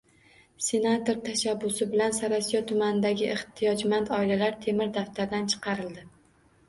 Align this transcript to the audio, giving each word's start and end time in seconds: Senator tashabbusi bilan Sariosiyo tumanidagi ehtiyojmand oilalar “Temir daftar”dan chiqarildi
Senator 0.67 1.19
tashabbusi 1.27 1.87
bilan 1.91 2.15
Sariosiyo 2.19 2.61
tumanidagi 2.71 3.29
ehtiyojmand 3.35 4.11
oilalar 4.21 4.57
“Temir 4.65 4.91
daftar”dan 4.97 5.47
chiqarildi 5.55 6.09